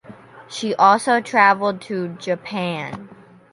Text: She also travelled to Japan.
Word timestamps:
She 0.49 0.73
also 0.73 1.21
travelled 1.21 1.79
to 1.81 2.15
Japan. 2.15 3.07